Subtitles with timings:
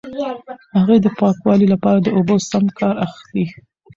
[0.77, 3.45] هغې د پاکوالي لپاره د اوبو سم کار اخلي.